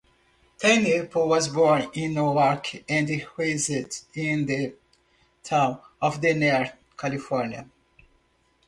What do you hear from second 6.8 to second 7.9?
California.